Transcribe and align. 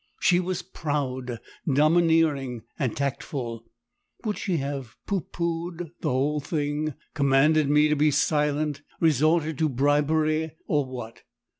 She 0.19 0.39
was 0.39 0.63
proud, 0.63 1.39
domineering 1.71 2.63
and 2.79 2.97
tactful; 2.97 3.65
would 4.25 4.35
she 4.39 4.57
have 4.57 4.95
"pooh 5.05 5.27
poohed!" 5.31 5.91
the 5.99 6.09
whole 6.09 6.39
thing; 6.39 6.95
commanded 7.13 7.69
me 7.69 7.87
to 7.87 7.95
be 7.95 8.09
silent; 8.09 8.81
resorted 8.99 9.59
to 9.59 9.69
bribery, 9.69 10.57
or 10.65 10.87
what? 10.87 11.21